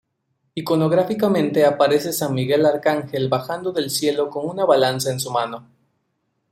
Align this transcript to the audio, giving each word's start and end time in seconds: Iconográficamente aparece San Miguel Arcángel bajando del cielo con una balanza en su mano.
Iconográficamente 0.55 1.63
aparece 1.63 2.11
San 2.11 2.33
Miguel 2.33 2.65
Arcángel 2.65 3.29
bajando 3.29 3.71
del 3.71 3.91
cielo 3.91 4.31
con 4.31 4.47
una 4.47 4.65
balanza 4.65 5.11
en 5.11 5.19
su 5.19 5.29
mano. 5.29 5.67